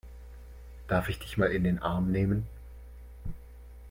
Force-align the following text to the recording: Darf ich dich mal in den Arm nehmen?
Darf 0.87 1.09
ich 1.09 1.19
dich 1.19 1.37
mal 1.37 1.51
in 1.51 1.63
den 1.63 1.77
Arm 1.79 2.11
nehmen? 2.11 2.47